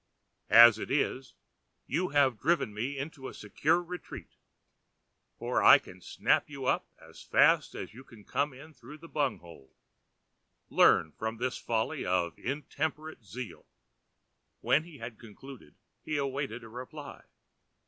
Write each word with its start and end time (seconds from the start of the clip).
As 0.49 0.79
it 0.79 0.89
is, 0.89 1.35
you 1.85 2.09
have 2.09 2.39
driven 2.39 2.73
me 2.73 2.97
into 2.97 3.27
a 3.27 3.35
secure 3.35 3.83
retreat; 3.83 4.31
for 5.37 5.61
I 5.61 5.77
can 5.77 6.01
snap 6.01 6.49
you 6.49 6.65
up 6.65 6.87
as 6.99 7.21
fast 7.21 7.75
as 7.75 7.93
you 7.93 8.03
come 8.03 8.51
in 8.51 8.73
through 8.73 8.97
the 8.97 9.07
bung 9.07 9.37
hole. 9.41 9.75
Learn 10.71 11.11
from 11.11 11.37
this 11.37 11.59
the 11.59 11.65
folly 11.65 12.03
of 12.03 12.39
intemperate 12.39 13.23
zeal." 13.23 13.67
When 14.61 14.85
he 14.85 14.97
had 14.97 15.19
concluded, 15.19 15.75
he 16.01 16.17
awaited 16.17 16.63
a 16.63 16.67
reply. 16.67 17.23